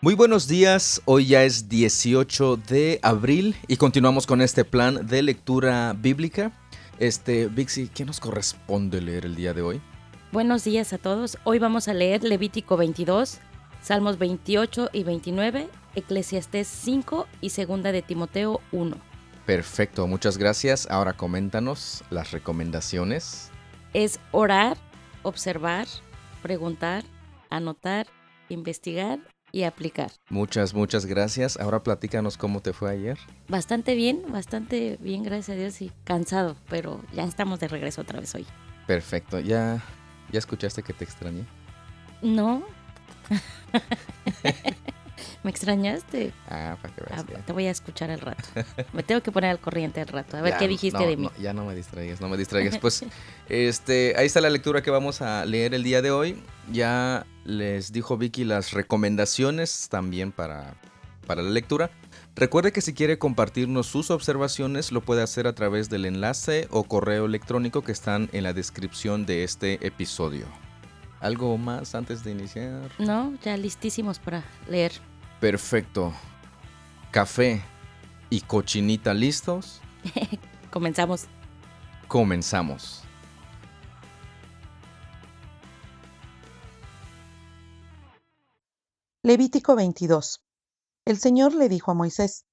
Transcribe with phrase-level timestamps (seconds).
[0.00, 5.22] Muy buenos días, hoy ya es 18 de abril y continuamos con este plan de
[5.22, 6.52] lectura bíblica.
[7.00, 9.80] Este, Vixi, ¿qué nos corresponde leer el día de hoy?
[10.30, 11.36] Buenos días a todos.
[11.42, 13.38] Hoy vamos a leer Levítico 22,
[13.82, 18.96] Salmos 28 y 29, Eclesiastés 5 y Segunda de Timoteo 1.
[19.46, 20.88] Perfecto, muchas gracias.
[20.92, 23.50] Ahora coméntanos las recomendaciones.
[23.94, 24.76] Es orar,
[25.24, 25.88] observar,
[26.40, 27.02] preguntar,
[27.50, 28.06] anotar,
[28.48, 29.18] investigar
[29.52, 30.10] y aplicar.
[30.28, 31.56] Muchas, muchas gracias.
[31.58, 33.18] Ahora platícanos cómo te fue ayer.
[33.48, 38.20] Bastante bien, bastante bien, gracias a Dios y cansado, pero ya estamos de regreso otra
[38.20, 38.46] vez hoy.
[38.86, 39.82] Perfecto, ¿ya,
[40.32, 41.44] ya escuchaste que te extrañé?
[42.22, 42.62] No.
[45.42, 46.32] ¿Me extrañaste?
[46.48, 47.24] Ah, para que veas.
[47.36, 48.42] Ah, te voy a escuchar al rato.
[48.92, 50.36] Me tengo que poner al corriente al rato.
[50.36, 51.30] A ver qué dijiste de mí.
[51.40, 52.78] ya no me distraigas, no me distraigas.
[52.78, 53.04] Pues
[53.48, 56.42] este, ahí está la lectura que vamos a leer el día de hoy.
[56.72, 60.74] Ya les dijo Vicky las recomendaciones también para,
[61.26, 61.90] para la lectura.
[62.34, 66.84] Recuerde que si quiere compartirnos sus observaciones lo puede hacer a través del enlace o
[66.84, 70.46] correo electrónico que están en la descripción de este episodio.
[71.20, 72.90] ¿Algo más antes de iniciar?
[72.98, 74.92] No, ya listísimos para leer.
[75.40, 76.12] Perfecto.
[77.12, 77.62] Café
[78.28, 79.80] y cochinita listos.
[80.72, 81.26] Comenzamos.
[82.08, 83.04] Comenzamos.
[89.22, 90.42] Levítico 22.
[91.04, 92.44] El Señor le dijo a Moisés,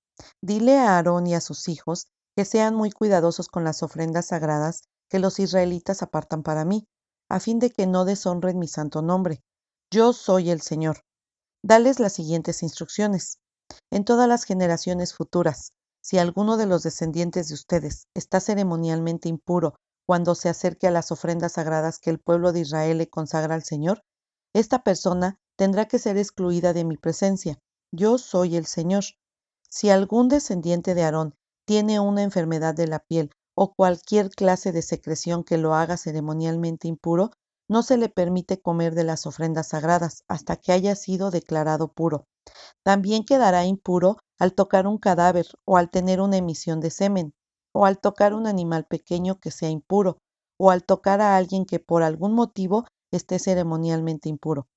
[0.42, 4.84] Dile a Aarón y a sus hijos que sean muy cuidadosos con las ofrendas sagradas
[5.10, 6.88] que los israelitas apartan para mí,
[7.30, 9.42] a fin de que no deshonren mi santo nombre.
[9.90, 11.05] Yo soy el Señor
[11.66, 13.40] dales las siguientes instrucciones.
[13.92, 19.74] En todas las generaciones futuras, si alguno de los descendientes de ustedes está ceremonialmente impuro
[20.06, 23.64] cuando se acerque a las ofrendas sagradas que el pueblo de Israel le consagra al
[23.64, 24.04] Señor,
[24.54, 27.58] esta persona tendrá que ser excluida de mi presencia.
[27.92, 29.04] Yo soy el Señor.
[29.68, 31.34] Si algún descendiente de Aarón
[31.66, 36.88] tiene una enfermedad de la piel o cualquier clase de secreción que lo haga ceremonialmente
[36.88, 37.32] impuro,
[37.68, 42.26] no se le permite comer de las ofrendas sagradas hasta que haya sido declarado puro.
[42.84, 47.34] También quedará impuro al tocar un cadáver o al tener una emisión de semen,
[47.74, 50.20] o al tocar un animal pequeño que sea impuro,
[50.58, 54.68] o al tocar a alguien que por algún motivo esté ceremonialmente impuro.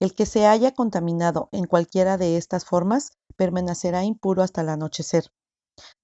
[0.00, 5.32] El que se haya contaminado en cualquiera de estas formas permanecerá impuro hasta el anochecer.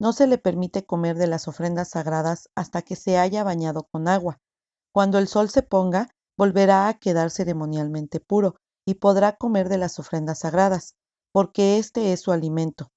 [0.01, 4.09] No se le permite comer de las ofrendas sagradas hasta que se haya bañado con
[4.09, 4.39] agua.
[4.95, 8.55] Cuando el sol se ponga, volverá a quedar ceremonialmente puro
[8.87, 10.95] y podrá comer de las ofrendas sagradas,
[11.33, 12.93] porque este es su alimento.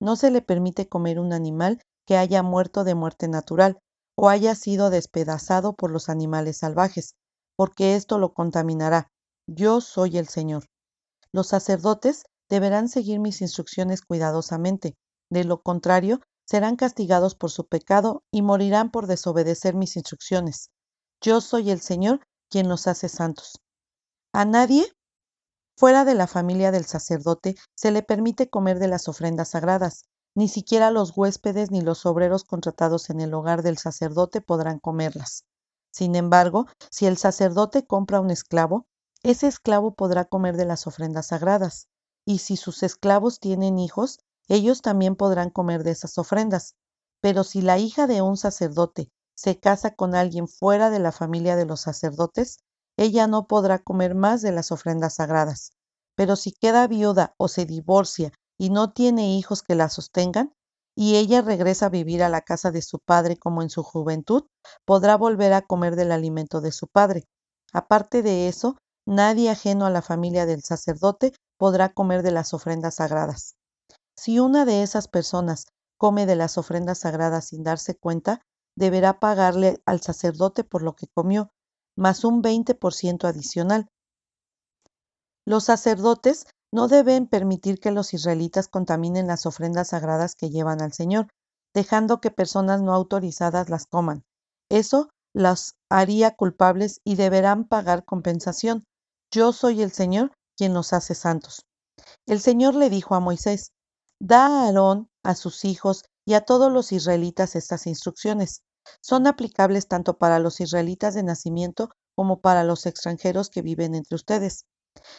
[0.00, 3.80] No se le permite comer un animal que haya muerto de muerte natural
[4.16, 7.16] o haya sido despedazado por los animales salvajes,
[7.56, 9.08] porque esto lo contaminará.
[9.48, 10.66] Yo soy el Señor.
[11.32, 14.94] Los sacerdotes deberán seguir mis instrucciones cuidadosamente,
[15.30, 20.70] de lo contrario, serán castigados por su pecado y morirán por desobedecer mis instrucciones.
[21.22, 23.60] Yo soy el Señor quien los hace santos.
[24.32, 24.90] A nadie
[25.76, 30.04] fuera de la familia del sacerdote se le permite comer de las ofrendas sagradas,
[30.34, 35.44] ni siquiera los huéspedes ni los obreros contratados en el hogar del sacerdote podrán comerlas.
[35.92, 38.86] Sin embargo, si el sacerdote compra un esclavo,
[39.22, 41.88] ese esclavo podrá comer de las ofrendas sagradas,
[42.24, 46.76] y si sus esclavos tienen hijos, ellos también podrán comer de esas ofrendas.
[47.20, 51.56] Pero si la hija de un sacerdote se casa con alguien fuera de la familia
[51.56, 52.58] de los sacerdotes,
[52.98, 55.72] ella no podrá comer más de las ofrendas sagradas.
[56.14, 60.52] Pero si queda viuda o se divorcia y no tiene hijos que la sostengan,
[60.94, 64.44] y ella regresa a vivir a la casa de su padre como en su juventud,
[64.84, 67.24] podrá volver a comer del alimento de su padre.
[67.72, 68.76] Aparte de eso,
[69.06, 73.54] nadie ajeno a la familia del sacerdote podrá comer de las ofrendas sagradas.
[74.18, 75.64] Si una de esas personas
[75.96, 78.42] come de las ofrendas sagradas sin darse cuenta,
[78.76, 81.50] deberá pagarle al sacerdote por lo que comió,
[81.96, 83.88] más un 20% adicional.
[85.46, 90.92] Los sacerdotes no deben permitir que los israelitas contaminen las ofrendas sagradas que llevan al
[90.92, 91.28] Señor,
[91.74, 94.22] dejando que personas no autorizadas las coman.
[94.68, 98.84] Eso las haría culpables y deberán pagar compensación.
[99.32, 101.66] Yo soy el Señor quien los hace santos.
[102.26, 103.72] El Señor le dijo a Moisés,
[104.20, 108.62] Da a Aarón, a sus hijos y a todos los israelitas estas instrucciones.
[109.02, 114.14] Son aplicables tanto para los israelitas de nacimiento como para los extranjeros que viven entre
[114.14, 114.64] ustedes.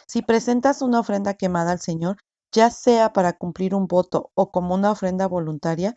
[0.08, 2.16] Si presentas una ofrenda quemada al Señor,
[2.50, 5.96] ya sea para cumplir un voto o como una ofrenda voluntaria,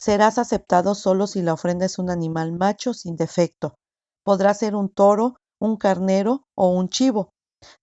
[0.00, 3.76] serás aceptado solo si la ofrenda es un animal macho sin defecto.
[4.24, 7.30] Podrá ser un toro, un carnero o un chivo.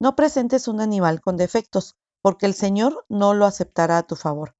[0.02, 4.54] No presentes un animal con defectos, porque el Señor no lo aceptará a tu favor.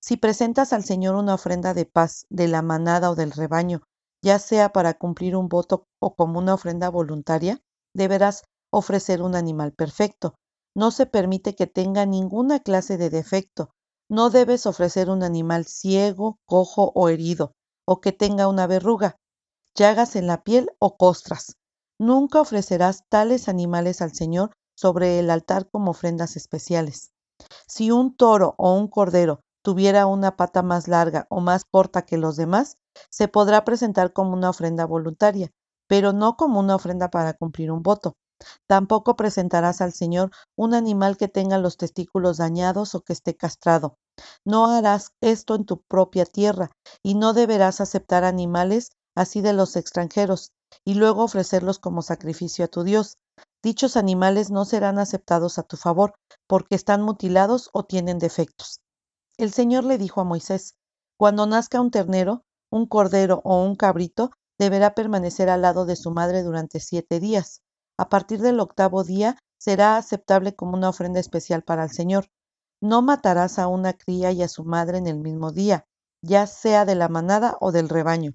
[0.00, 3.82] Si presentas al Señor una ofrenda de paz de la manada o del rebaño,
[4.22, 7.60] ya sea para cumplir un voto o como una ofrenda voluntaria,
[7.94, 10.34] deberás ofrecer un animal perfecto.
[10.74, 13.70] No se permite que tenga ninguna clase de defecto.
[14.08, 17.52] No debes ofrecer un animal ciego, cojo o herido,
[17.86, 19.16] o que tenga una verruga,
[19.74, 21.56] llagas en la piel o costras.
[21.98, 27.10] Nunca ofrecerás tales animales al Señor sobre el altar como ofrendas especiales.
[27.66, 32.18] Si un toro o un cordero tuviera una pata más larga o más corta que
[32.18, 32.78] los demás,
[33.10, 35.50] se podrá presentar como una ofrenda voluntaria,
[35.88, 38.14] pero no como una ofrenda para cumplir un voto.
[38.68, 43.96] Tampoco presentarás al Señor un animal que tenga los testículos dañados o que esté castrado.
[44.44, 46.70] No harás esto en tu propia tierra,
[47.02, 50.52] y no deberás aceptar animales así de los extranjeros,
[50.84, 53.18] y luego ofrecerlos como sacrificio a tu Dios.
[53.64, 56.14] Dichos animales no serán aceptados a tu favor,
[56.46, 58.78] porque están mutilados o tienen defectos.
[59.38, 60.76] El Señor le dijo a Moisés,
[61.18, 66.10] Cuando nazca un ternero, un cordero o un cabrito, deberá permanecer al lado de su
[66.10, 67.60] madre durante siete días.
[67.98, 72.28] A partir del octavo día será aceptable como una ofrenda especial para el Señor.
[72.80, 75.84] No matarás a una cría y a su madre en el mismo día,
[76.22, 78.32] ya sea de la manada o del rebaño.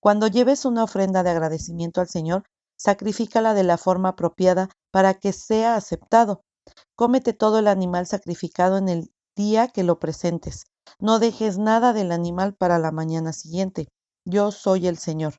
[0.00, 2.44] Cuando lleves una ofrenda de agradecimiento al Señor,
[2.78, 6.42] sacrifícala de la forma apropiada para que sea aceptado.
[6.94, 10.64] Cómete todo el animal sacrificado en el día que lo presentes.
[10.98, 13.88] No dejes nada del animal para la mañana siguiente.
[14.24, 15.34] Yo soy el Señor.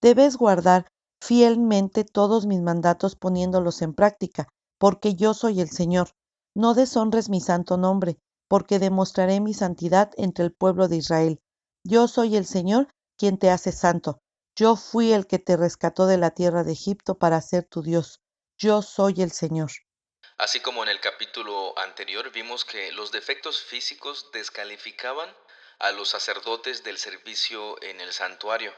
[0.00, 0.86] Debes guardar
[1.20, 4.48] fielmente todos mis mandatos poniéndolos en práctica,
[4.78, 6.10] porque yo soy el Señor.
[6.54, 11.40] No deshonres mi santo nombre, porque demostraré mi santidad entre el pueblo de Israel.
[11.84, 14.20] Yo soy el Señor quien te hace santo.
[14.56, 18.20] Yo fui el que te rescató de la tierra de Egipto para ser tu Dios.
[18.58, 19.70] Yo soy el Señor.
[20.40, 25.36] Así como en el capítulo anterior vimos que los defectos físicos descalificaban
[25.78, 28.74] a los sacerdotes del servicio en el santuario.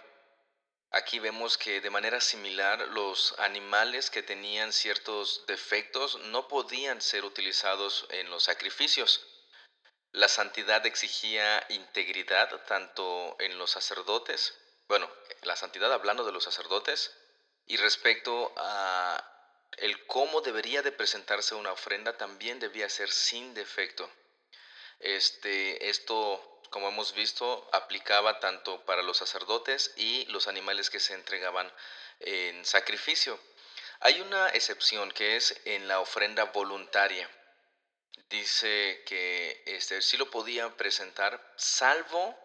[0.90, 7.24] Aquí vemos que de manera similar los animales que tenían ciertos defectos no podían ser
[7.24, 9.24] utilizados en los sacrificios.
[10.10, 14.58] La santidad exigía integridad tanto en los sacerdotes,
[14.88, 15.08] bueno,
[15.42, 17.16] la santidad hablando de los sacerdotes,
[17.66, 19.28] y respecto a
[19.78, 24.10] el cómo debería de presentarse una ofrenda también debía ser sin defecto.
[25.00, 31.14] Este, esto, como hemos visto, aplicaba tanto para los sacerdotes y los animales que se
[31.14, 31.72] entregaban
[32.20, 33.38] en sacrificio.
[34.00, 37.28] Hay una excepción que es en la ofrenda voluntaria
[38.32, 42.36] dice que este, sí lo podían presentar, salvo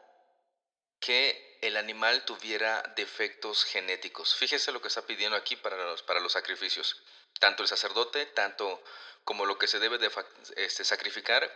[1.00, 4.36] que el animal tuviera defectos genéticos.
[4.36, 7.02] Fíjese lo que está pidiendo aquí para los, para los sacrificios.
[7.40, 8.84] Tanto el sacerdote, tanto
[9.24, 10.12] como lo que se debe de
[10.56, 11.54] este, sacrificar,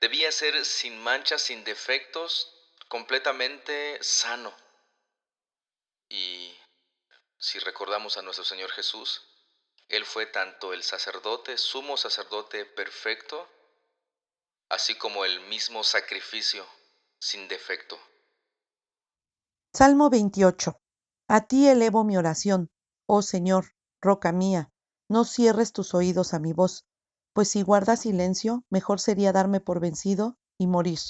[0.00, 2.52] debía ser sin manchas, sin defectos,
[2.88, 4.54] completamente sano.
[6.08, 6.54] Y
[7.38, 9.22] si recordamos a nuestro Señor Jesús,
[9.88, 13.48] Él fue tanto el sacerdote, sumo sacerdote perfecto,
[14.68, 16.68] así como el mismo sacrificio
[17.18, 17.98] sin defecto.
[19.76, 20.78] Salmo 28.
[21.26, 22.70] A ti elevo mi oración,
[23.08, 24.70] oh Señor, roca mía,
[25.08, 26.86] no cierres tus oídos a mi voz,
[27.32, 31.00] pues si guardas silencio, mejor sería darme por vencido y morir.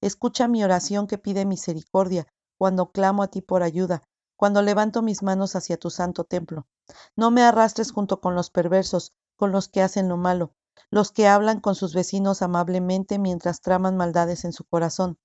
[0.00, 4.02] Escucha mi oración que pide misericordia, cuando clamo a ti por ayuda,
[4.38, 6.66] cuando levanto mis manos hacia tu santo templo.
[7.14, 10.54] No me arrastres junto con los perversos, con los que hacen lo malo,
[10.90, 15.18] los que hablan con sus vecinos amablemente mientras traman maldades en su corazón.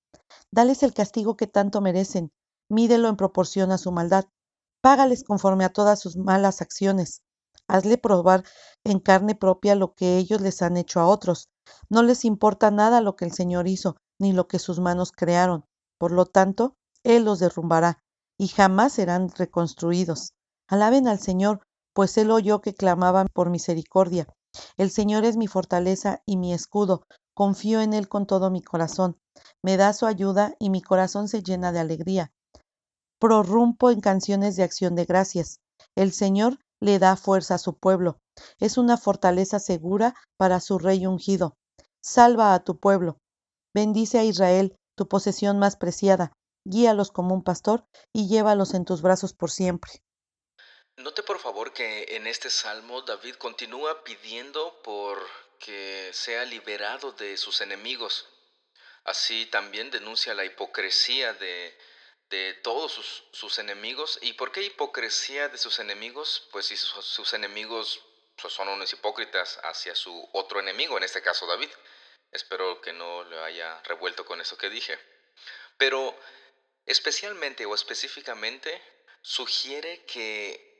[0.50, 2.30] Dales el castigo que tanto merecen,
[2.74, 4.26] mídelo en proporción a su maldad,
[4.82, 7.22] págales conforme a todas sus malas acciones.
[7.68, 8.44] Hazle probar
[8.84, 11.48] en carne propia lo que ellos les han hecho a otros.
[11.88, 15.64] No les importa nada lo que el Señor hizo, ni lo que sus manos crearon.
[15.98, 18.02] Por lo tanto, Él los derrumbará,
[18.38, 20.34] y jamás serán reconstruidos.
[20.68, 21.62] Alaben al Señor,
[21.94, 24.26] pues Él oyó que clamaban por misericordia
[24.76, 29.18] el Señor es mi fortaleza y mi escudo, confío en Él con todo mi corazón.
[29.62, 32.32] Me da su ayuda y mi corazón se llena de alegría.
[33.24, 35.58] Prorrumpo en canciones de acción de gracias.
[35.96, 38.18] El Señor le da fuerza a su pueblo.
[38.60, 41.56] Es una fortaleza segura para su rey ungido.
[42.02, 43.16] Salva a tu pueblo.
[43.72, 46.32] Bendice a Israel, tu posesión más preciada.
[46.66, 50.02] Guíalos como un pastor y llévalos en tus brazos por siempre.
[50.98, 55.18] Note por favor que en este salmo David continúa pidiendo por
[55.60, 58.28] que sea liberado de sus enemigos.
[59.04, 61.74] Así también denuncia la hipocresía de,
[62.30, 64.18] de todos sus, sus, enemigos.
[64.22, 66.48] ¿Y por qué hipocresía de sus enemigos?
[66.52, 68.00] Pues si sus, enemigos
[68.40, 71.70] pues, son unos hipócritas hacia su otro enemigo, en este caso David.
[72.32, 74.98] Espero que no le haya revuelto con eso que dije.
[75.76, 76.18] Pero
[76.86, 78.82] especialmente o específicamente
[79.22, 80.74] sugiere que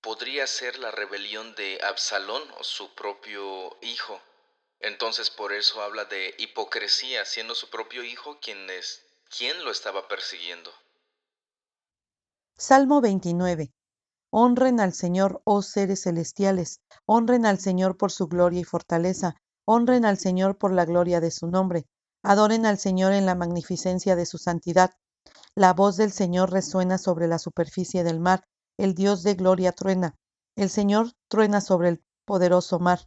[0.00, 4.20] podría ser la rebelión de Absalón o su propio hijo.
[4.80, 9.04] Entonces por eso habla de hipocresía, siendo su propio hijo quien, es,
[9.36, 10.70] quien lo estaba persiguiendo.
[12.56, 13.72] Salmo 29.
[14.32, 20.04] Honren al Señor, oh seres celestiales, honren al Señor por su gloria y fortaleza, honren
[20.04, 21.86] al Señor por la gloria de su nombre,
[22.22, 24.92] adoren al Señor en la magnificencia de su santidad.
[25.54, 28.44] La voz del Señor resuena sobre la superficie del mar,
[28.76, 30.16] el Dios de gloria truena,
[30.56, 33.00] el Señor truena sobre el poderoso mar.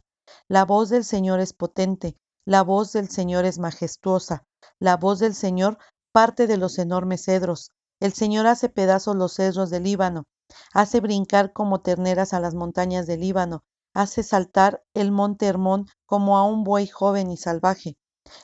[0.48, 2.16] La voz del Señor es potente,
[2.46, 4.44] la voz del Señor es majestuosa,
[4.78, 5.78] la voz del Señor
[6.14, 7.72] parte de los enormes cedros.
[7.98, 10.28] El Señor hace pedazos los cedros del Líbano,
[10.72, 16.38] hace brincar como terneras a las montañas del Líbano, hace saltar el monte Hermón como
[16.38, 17.96] a un buey joven y salvaje.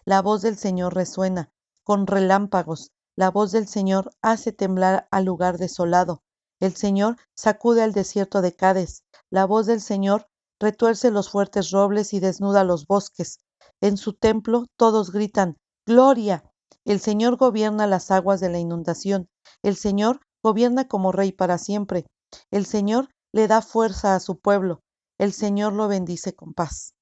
[0.04, 1.52] La voz del Señor resuena,
[1.84, 6.24] con relámpagos, la voz del Señor hace temblar al lugar desolado.
[6.58, 9.04] El Señor sacude al desierto de Cades.
[9.30, 10.26] La voz del Señor
[10.58, 13.38] retuerce los fuertes robles y desnuda los bosques.
[13.80, 16.49] En su templo todos gritan, Gloria.
[16.84, 19.28] El Señor gobierna las aguas de la inundación.
[19.62, 22.06] El Señor gobierna como rey para siempre.
[22.50, 24.80] El Señor le da fuerza a su pueblo.
[25.18, 26.94] El Señor lo bendice con paz.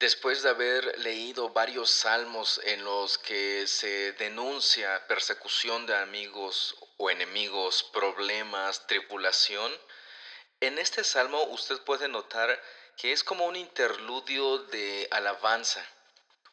[0.00, 7.10] Después de haber leído varios salmos en los que se denuncia persecución de amigos o
[7.10, 9.70] enemigos, problemas, tripulación,
[10.60, 12.58] en este salmo usted puede notar
[12.96, 15.84] que es como un interludio de alabanza,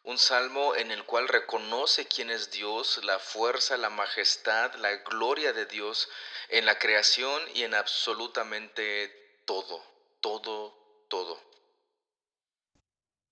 [0.08, 5.52] un salmo en el cual reconoce quién es Dios, la fuerza, la majestad, la gloria
[5.52, 6.08] de Dios
[6.48, 9.10] en la creación y en absolutamente
[9.44, 9.82] todo,
[10.20, 10.72] todo,
[11.10, 11.36] todo.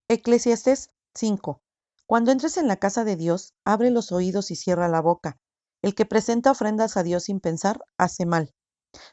[0.09, 1.63] Eclesiastés 5.
[2.05, 5.39] Cuando entres en la casa de Dios, abre los oídos y cierra la boca.
[5.81, 8.53] El que presenta ofrendas a Dios sin pensar, hace mal.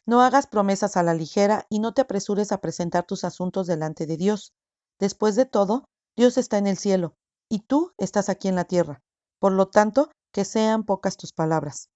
[0.06, 4.06] No hagas promesas a la ligera y no te apresures a presentar tus asuntos delante
[4.06, 4.52] de Dios.
[5.00, 5.86] Después de todo,
[6.18, 7.16] Dios está en el cielo
[7.50, 9.02] y tú estás aquí en la tierra.
[9.40, 11.90] Por lo tanto, que sean pocas tus palabras.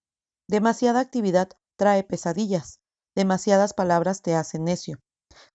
[0.47, 2.79] Demasiada actividad trae pesadillas.
[3.15, 4.99] Demasiadas palabras te hacen necio.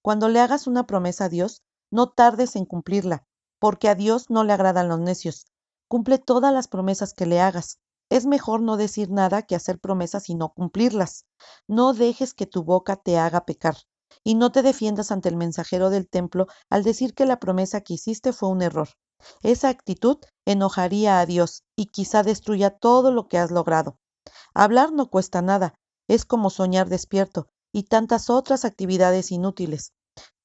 [0.03, 3.25] Cuando le hagas una promesa a Dios, no tardes en cumplirla,
[3.59, 5.47] porque a Dios no le agradan los necios.
[5.89, 7.79] Cumple todas las promesas que le hagas.
[8.11, 11.27] Es mejor no decir nada que hacer promesas y no cumplirlas.
[11.69, 13.77] No dejes que tu boca te haga pecar.
[14.25, 17.95] Y no te defiendas ante el mensajero del templo al decir que la promesa que
[17.95, 18.89] hiciste fue un error.
[19.43, 23.97] Esa actitud enojaría a Dios y quizá destruya todo lo que has logrado.
[24.55, 25.75] Hablar no cuesta nada,
[26.09, 29.93] es como soñar despierto y tantas otras actividades inútiles.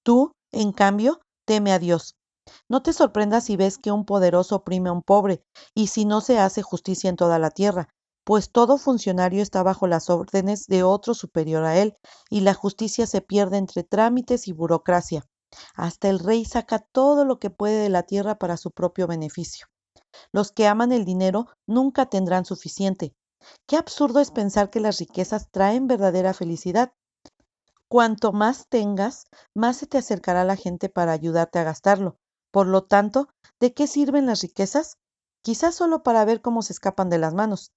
[0.03, 2.15] Tú, en cambio, teme a Dios.
[2.69, 5.41] No te sorprendas si ves que un poderoso oprime a un pobre,
[5.75, 7.89] y si no se hace justicia en toda la tierra,
[8.23, 11.97] pues todo funcionario está bajo las órdenes de otro superior a él,
[12.29, 15.25] y la justicia se pierde entre trámites y burocracia.
[15.75, 19.67] Hasta el rey saca todo lo que puede de la tierra para su propio beneficio.
[20.31, 23.15] Los que aman el dinero nunca tendrán suficiente.
[23.65, 26.93] Qué absurdo es pensar que las riquezas traen verdadera felicidad.
[27.87, 32.17] Cuanto más tengas, más se te acercará la gente para ayudarte a gastarlo.
[32.51, 34.97] Por lo tanto, ¿de qué sirven las riquezas?
[35.41, 37.71] Quizás solo para ver cómo se escapan de las manos.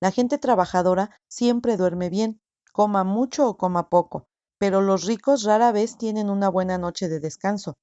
[0.00, 2.40] La gente trabajadora siempre duerme bien,
[2.72, 7.20] coma mucho o coma poco, pero los ricos rara vez tienen una buena noche de
[7.20, 7.76] descanso.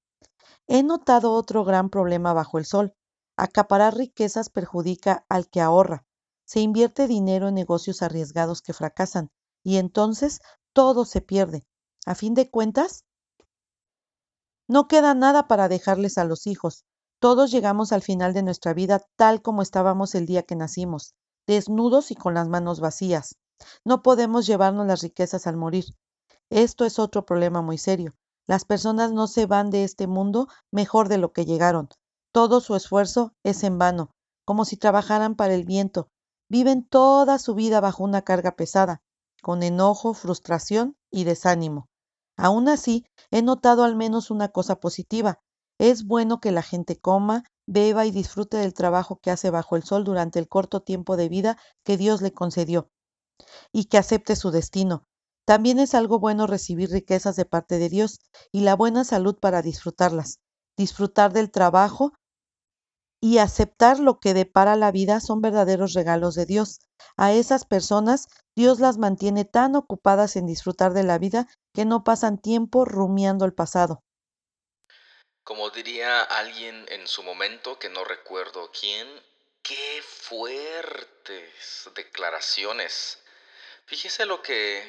[0.68, 2.94] He notado otro gran problema bajo el sol.
[3.38, 6.06] Acaparar riquezas perjudica al que ahorra.
[6.46, 9.30] Se invierte dinero en negocios arriesgados que fracasan,
[9.64, 10.40] y entonces
[10.74, 11.66] todo se pierde.
[12.06, 13.06] A fin de cuentas,
[14.68, 16.86] no queda nada para dejarles a los hijos.
[17.20, 21.16] Todos llegamos al final de nuestra vida tal como estábamos el día que nacimos,
[21.48, 23.36] desnudos y con las manos vacías.
[23.86, 25.86] No podemos llevarnos las riquezas al morir.
[26.50, 28.16] Esto es otro problema muy serio.
[28.48, 31.90] Las personas no se van de este mundo mejor de lo que llegaron.
[32.32, 34.12] Todo su esfuerzo es en vano,
[34.46, 36.10] como si trabajaran para el viento.
[36.50, 39.02] Viven toda su vida bajo una carga pesada,
[39.42, 41.88] con enojo, frustración y desánimo.
[42.38, 45.40] Aún así, he notado al menos una cosa positiva.
[45.80, 49.84] Es bueno que la gente coma, beba y disfrute del trabajo que hace bajo el
[49.84, 52.90] sol durante el corto tiempo de vida que Dios le concedió,
[53.72, 55.06] y que acepte su destino.
[55.46, 58.20] También es algo bueno recibir riquezas de parte de Dios
[58.52, 60.40] y la buena salud para disfrutarlas,
[60.78, 62.14] disfrutar del trabajo
[63.22, 66.80] y aceptar lo que depara la vida son verdaderos regalos de Dios.
[67.18, 72.04] A esas personas Dios las mantiene tan ocupadas en disfrutar de la vida que no
[72.04, 74.04] pasan tiempo rumiando el pasado.
[75.44, 79.08] Como diría alguien en su momento, que no recuerdo quién,
[79.62, 83.20] qué fuertes declaraciones.
[83.86, 84.84] Fíjese lo que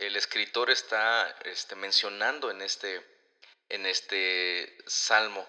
[0.00, 3.04] el escritor está este, mencionando en este,
[3.68, 5.46] en este salmo,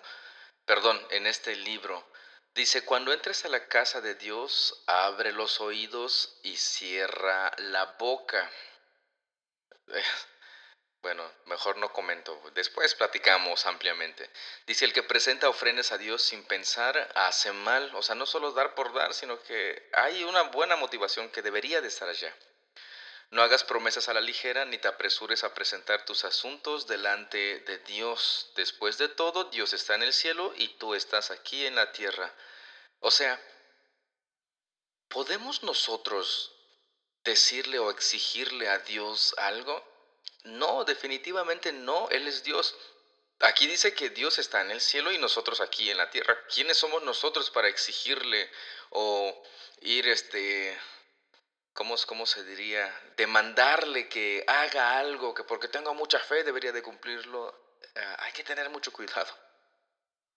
[0.65, 2.05] perdón, en este libro.
[2.53, 8.49] Dice, cuando entres a la casa de Dios, abre los oídos y cierra la boca.
[11.01, 14.29] Bueno, mejor no comento, después platicamos ampliamente.
[14.67, 18.51] Dice, el que presenta ofrendas a Dios sin pensar hace mal, o sea, no solo
[18.51, 22.31] dar por dar, sino que hay una buena motivación que debería de estar allá.
[23.31, 27.77] No hagas promesas a la ligera ni te apresures a presentar tus asuntos delante de
[27.79, 28.51] Dios.
[28.55, 32.35] Después de todo, Dios está en el cielo y tú estás aquí en la tierra.
[32.99, 33.41] O sea,
[35.07, 36.51] ¿podemos nosotros
[37.23, 39.81] decirle o exigirle a Dios algo?
[40.43, 42.75] No, definitivamente no, Él es Dios.
[43.39, 46.37] Aquí dice que Dios está en el cielo y nosotros aquí en la tierra.
[46.53, 48.51] ¿Quiénes somos nosotros para exigirle
[48.89, 49.41] o
[49.79, 50.77] ir este
[51.73, 52.93] ¿cómo, ¿cómo, se diría?
[53.17, 58.43] Demandarle que haga algo, que porque tengo mucha fe debería de cumplirlo, eh, hay que
[58.43, 59.35] tener mucho cuidado.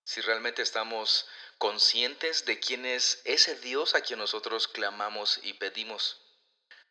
[0.04, 1.26] Si realmente estamos
[1.58, 6.20] conscientes de quién es ese Dios a quien nosotros clamamos y pedimos.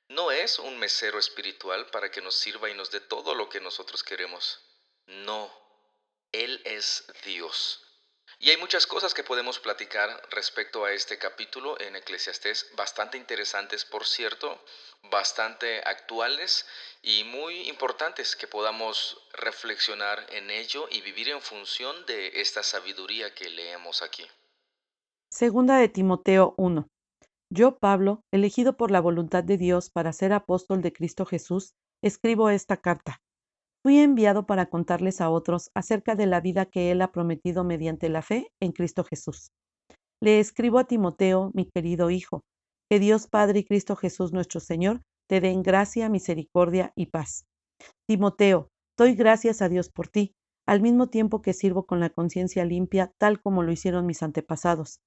[0.07, 3.61] No es un mesero espiritual para que nos sirva y nos dé todo lo que
[3.61, 4.59] nosotros queremos.
[5.05, 5.51] No,
[6.31, 7.82] Él es Dios.
[8.43, 13.85] Y hay muchas cosas que podemos platicar respecto a este capítulo en Eclesiastés, bastante interesantes,
[13.85, 14.61] por cierto,
[15.09, 16.65] bastante actuales
[17.01, 23.33] y muy importantes que podamos reflexionar en ello y vivir en función de esta sabiduría
[23.33, 24.27] que leemos aquí.
[25.31, 26.89] Segunda de Timoteo 1.
[27.49, 32.49] Yo, Pablo, elegido por la voluntad de Dios para ser apóstol de Cristo Jesús, escribo
[32.49, 33.21] esta carta
[33.83, 38.07] Fui enviado para contarles a otros acerca de la vida que Él ha prometido mediante
[38.07, 39.51] la fe en Cristo Jesús.
[40.21, 42.45] Le escribo a Timoteo, mi querido Hijo,
[42.89, 47.43] que Dios Padre y Cristo Jesús nuestro Señor te den gracia, misericordia y paz.
[48.07, 50.33] Timoteo, doy gracias a Dios por ti,
[50.65, 55.01] al mismo tiempo que sirvo con la conciencia limpia, tal como lo hicieron mis antepasados.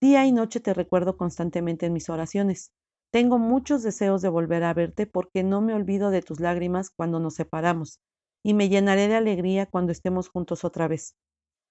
[0.00, 2.70] Día y noche te recuerdo constantemente en mis oraciones.
[3.12, 7.18] Tengo muchos deseos de volver a verte porque no me olvido de tus lágrimas cuando
[7.18, 7.98] nos separamos
[8.44, 11.14] y me llenaré de alegría cuando estemos juntos otra vez.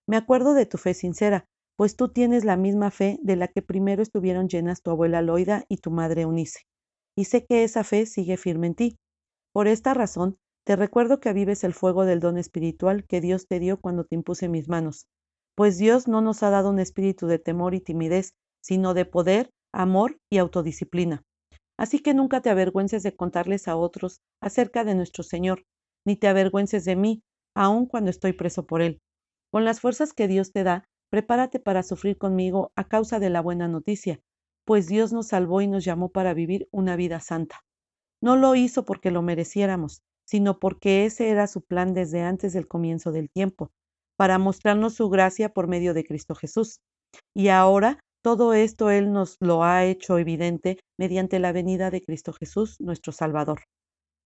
[0.08, 1.46] Me acuerdo de tu fe sincera,
[1.78, 5.66] pues tú tienes la misma fe de la que primero estuvieron llenas tu abuela Loida
[5.68, 6.62] y tu madre Eunice,
[7.18, 8.98] y sé que esa fe sigue firme en ti.
[9.54, 13.60] Por esta razón, te recuerdo que avives el fuego del don espiritual que Dios te
[13.60, 15.08] dio cuando te impuse mis manos,
[15.56, 19.50] pues Dios no nos ha dado un espíritu de temor y timidez, sino de poder,
[19.74, 21.24] amor y autodisciplina.
[21.78, 25.64] Así que nunca te avergüences de contarles a otros acerca de nuestro Señor,
[26.06, 27.24] ni te avergüences de mí,
[27.56, 29.02] aun cuando estoy preso por él.
[29.52, 33.42] Con las fuerzas que Dios te da, prepárate para sufrir conmigo a causa de la
[33.42, 34.22] buena noticia,
[34.66, 37.60] pues Dios nos salvó y nos llamó para vivir una vida santa.
[38.22, 42.68] No lo hizo porque lo mereciéramos, sino porque ese era su plan desde antes del
[42.68, 43.72] comienzo del tiempo,
[44.18, 46.80] para mostrarnos su gracia por medio de Cristo Jesús.
[47.36, 52.32] Y ahora todo esto Él nos lo ha hecho evidente mediante la venida de Cristo
[52.32, 53.62] Jesús, nuestro Salvador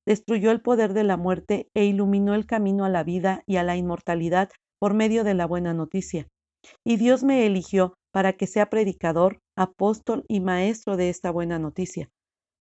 [0.05, 3.63] destruyó el poder de la muerte e iluminó el camino a la vida y a
[3.63, 6.27] la inmortalidad por medio de la buena noticia.
[6.83, 12.09] Y Dios me eligió para que sea predicador, apóstol y maestro de esta buena noticia.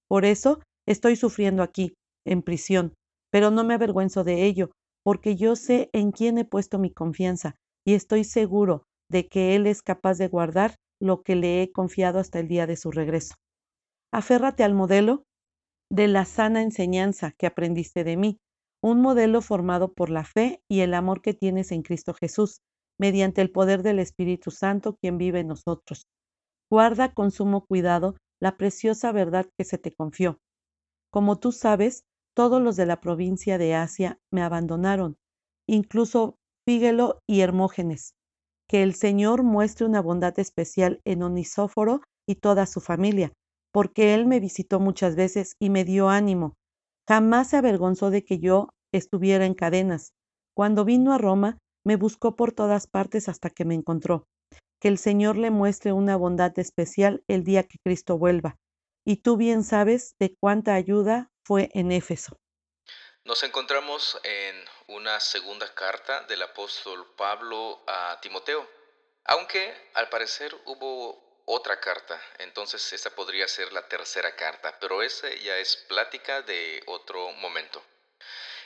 [0.09, 1.95] Por eso estoy sufriendo aquí,
[2.27, 2.95] en prisión,
[3.31, 4.71] pero no me avergüenzo de ello,
[5.03, 9.67] porque yo sé en quién he puesto mi confianza y estoy seguro de que Él
[9.67, 13.35] es capaz de guardar lo que le he confiado hasta el día de su regreso.
[14.13, 15.25] Aférrate al modelo
[15.91, 18.39] de la sana enseñanza que aprendiste de mí,
[18.83, 22.61] un modelo formado por la fe y el amor que tienes en Cristo Jesús,
[22.99, 26.07] mediante el poder del Espíritu Santo quien vive en nosotros.
[26.71, 30.39] Guarda con sumo cuidado la preciosa verdad que se te confió.
[31.11, 35.17] Como tú sabes, todos los de la provincia de Asia me abandonaron,
[35.69, 38.15] incluso Fígelo y Hermógenes.
[38.69, 43.33] Que el Señor muestre una bondad especial en Onisóforo y toda su familia,
[43.75, 46.57] porque Él me visitó muchas veces y me dio ánimo.
[47.09, 50.13] Jamás se avergonzó de que yo estuviera en cadenas.
[50.55, 54.29] Cuando vino a Roma, me buscó por todas partes hasta que me encontró.
[54.81, 58.55] Que el Señor le muestre una bondad especial el día que Cristo vuelva.
[59.05, 62.39] Y tú bien sabes de cuánta ayuda fue en Éfeso.
[63.25, 64.55] Nos encontramos en
[64.87, 68.69] una segunda carta del apóstol Pablo a Timoteo.
[69.25, 75.29] Aunque al parecer hubo otra carta, entonces esa podría ser la tercera carta, pero esa
[75.31, 77.83] ya es plática de otro momento.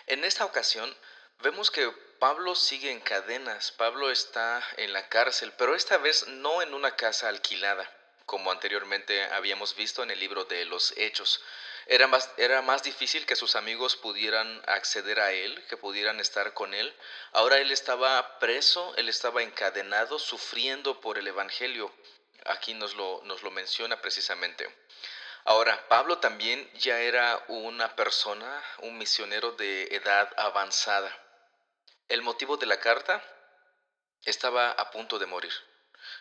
[0.07, 0.97] En esta ocasión
[1.41, 6.63] vemos que Pablo sigue en cadenas, Pablo está en la cárcel, pero esta vez no
[6.63, 7.89] en una casa alquilada,
[8.27, 11.43] como anteriormente habíamos visto en el libro de los Hechos.
[11.87, 16.53] Era más, era más difícil que sus amigos pudieran acceder a él, que pudieran estar
[16.53, 16.95] con él.
[17.33, 21.91] Ahora él estaba preso, él estaba encadenado, sufriendo por el Evangelio.
[22.49, 24.69] Aquí nos lo, menciona precisamente.
[25.45, 31.11] Ahora, Pablo también ya era una persona, un misionero de edad avanzada.
[32.09, 33.23] El motivo de la carta
[34.25, 35.53] estaba a punto de morir.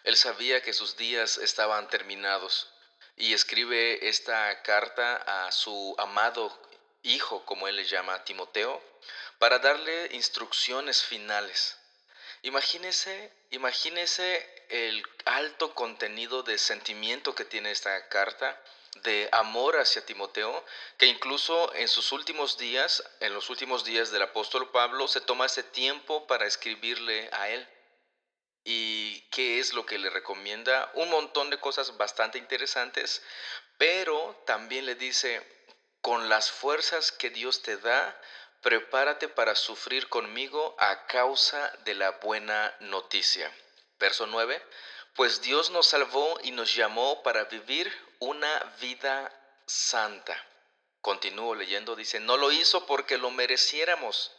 [0.03, 2.73] Él sabía que sus días estaban terminados
[3.15, 6.57] y escribe esta carta a su amado
[7.03, 8.81] hijo, como él le llama, Timoteo,
[9.39, 11.77] para darle instrucciones finales.
[12.41, 18.61] Imagínese, imagínese el alto contenido de sentimiento que tiene esta carta,
[19.03, 20.65] de amor hacia Timoteo,
[20.97, 25.45] que incluso en sus últimos días, en los últimos días del apóstol Pablo, se toma
[25.45, 27.67] ese tiempo para escribirle a él
[28.63, 30.91] y qué es lo que le recomienda.
[30.95, 33.21] Un montón de cosas bastante interesantes,
[33.77, 35.41] pero también le dice,
[36.01, 38.19] con las fuerzas que Dios te da,
[38.61, 43.51] prepárate para sufrir conmigo a causa de la buena noticia.
[43.99, 44.61] Verso 9,
[45.15, 49.33] pues Dios nos salvó y nos llamó para vivir una vida
[49.65, 50.41] santa.
[51.01, 54.31] Continúo leyendo, dice, no lo hizo porque lo mereciéramos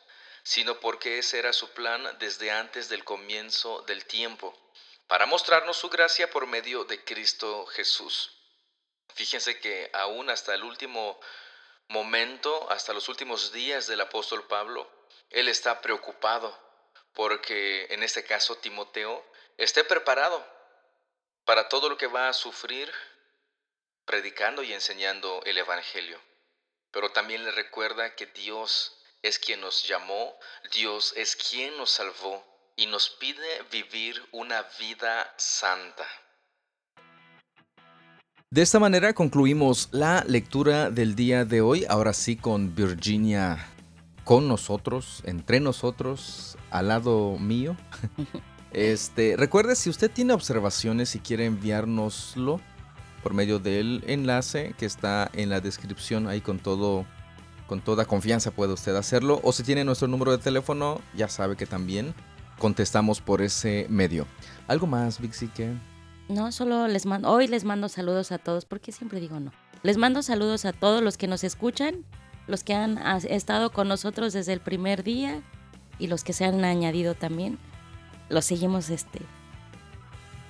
[0.49, 4.57] sino porque ese era su plan desde antes del comienzo del tiempo,
[5.07, 8.33] para mostrarnos su gracia por medio de Cristo Jesús.
[9.15, 11.21] Fíjense que aún hasta el último
[11.89, 14.91] momento, hasta los últimos días del apóstol Pablo,
[15.29, 16.59] él está preocupado
[17.13, 19.23] porque en este caso Timoteo
[19.59, 20.45] esté preparado
[21.45, 22.91] para todo lo que va a sufrir
[24.05, 26.19] predicando y enseñando el Evangelio.
[26.91, 30.35] Pero también le recuerda que Dios es quien nos llamó,
[30.73, 32.43] Dios es quien nos salvó
[32.77, 36.07] y nos pide vivir una vida santa.
[38.51, 43.69] De esta manera concluimos la lectura del día de hoy, ahora sí con Virginia
[44.25, 47.77] con nosotros, entre nosotros, al lado mío.
[48.73, 52.61] Este, recuerde si usted tiene observaciones y quiere enviárnoslo
[53.23, 57.07] por medio del enlace que está en la descripción ahí con todo
[57.67, 59.41] con toda confianza puede usted hacerlo.
[59.45, 62.15] O si tiene nuestro número de teléfono, ya sabe que también
[62.59, 64.27] contestamos por ese medio.
[64.67, 65.51] ¿Algo más, Vixi?
[66.29, 69.53] No, solo les mando, hoy les mando saludos a todos, porque siempre digo no.
[69.83, 72.05] Les mando saludos a todos los que nos escuchan,
[72.47, 75.43] los que han estado con nosotros desde el primer día
[75.99, 77.59] y los que se han añadido también.
[78.29, 79.21] Los seguimos este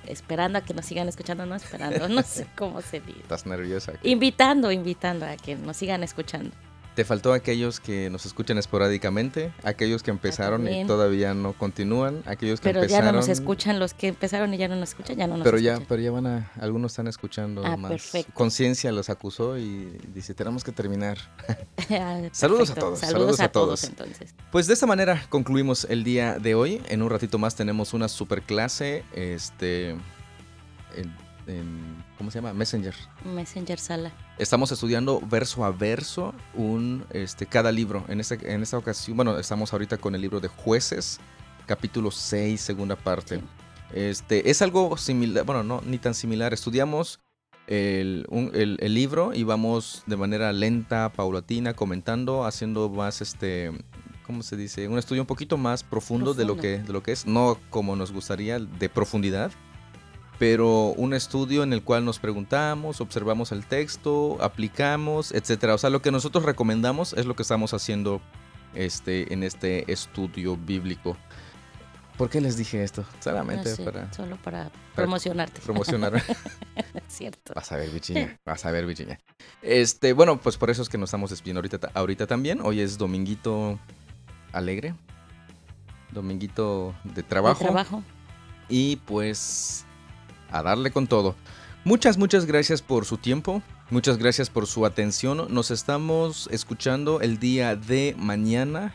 [0.09, 3.19] esperando a que nos sigan escuchando, no esperando, no sé cómo se dice.
[3.21, 3.93] Estás nerviosa.
[4.03, 6.51] Invitando, invitando a que nos sigan escuchando.
[6.95, 12.59] Te faltó aquellos que nos escuchan esporádicamente, aquellos que empezaron y todavía no continúan, aquellos
[12.59, 13.05] que pero empezaron.
[13.05, 15.37] Pero ya no nos escuchan, los que empezaron y ya no nos escuchan, ya no
[15.37, 15.79] nos pero escuchan.
[15.79, 17.91] Ya, pero ya van a, algunos están escuchando ah, más.
[17.91, 18.33] Perfecto.
[18.33, 21.17] Conciencia los acusó y dice, tenemos que terminar.
[21.91, 22.99] Ah, saludos a todos.
[22.99, 23.83] Saludos, a, todos.
[23.83, 24.35] entonces.
[24.51, 26.81] Pues de esta manera concluimos el día de hoy.
[26.87, 29.95] En un ratito más tenemos una super clase, este,
[31.49, 32.53] en ¿cómo se llama?
[32.53, 32.93] Messenger.
[33.25, 34.11] Messenger Sala.
[34.37, 38.05] Estamos estudiando verso a verso un, este, cada libro.
[38.07, 41.19] En, este, en esta ocasión, bueno, estamos ahorita con el libro de jueces,
[41.65, 43.41] capítulo 6, segunda parte.
[43.93, 46.53] Este, es algo similar, bueno, no, ni tan similar.
[46.53, 47.19] Estudiamos
[47.67, 48.25] el,
[48.79, 53.71] el, libro y vamos de manera lenta, paulatina, comentando, haciendo más, este,
[54.25, 54.87] ¿cómo se dice?
[54.87, 57.95] Un estudio un poquito más profundo, De, lo que, de lo que es, no como
[57.95, 59.51] nos gustaría, de profundidad
[60.39, 65.75] pero un estudio en el cual nos preguntamos, observamos el texto, aplicamos, etcétera.
[65.75, 68.21] O sea, lo que nosotros recomendamos es lo que estamos haciendo
[68.73, 71.17] este, en este estudio bíblico.
[72.17, 73.05] ¿Por qué les dije esto?
[73.19, 74.11] Solamente para.
[74.13, 75.59] Solo para, promocionarte.
[75.59, 76.21] Promocionar.
[77.09, 77.53] Cierto.
[77.53, 78.39] Vas a ver, Virginia.
[78.45, 79.19] Vas a ver, Virginia.
[79.61, 82.61] Este, bueno, pues por eso es que nos estamos despidiendo ahorita, ahorita también.
[82.61, 83.77] Hoy es dominguito
[84.53, 84.95] alegre.
[86.11, 87.59] Dominguito de trabajo.
[87.59, 88.03] De trabajo.
[88.67, 89.85] Y pues
[90.51, 91.35] a darle con todo.
[91.83, 93.61] Muchas, muchas gracias por su tiempo.
[93.89, 95.47] Muchas gracias por su atención.
[95.49, 98.93] Nos estamos escuchando el día de mañana.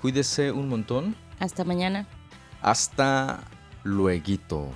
[0.00, 1.14] Cuídese un montón.
[1.38, 2.06] Hasta mañana.
[2.62, 3.40] Hasta
[3.82, 4.72] luego.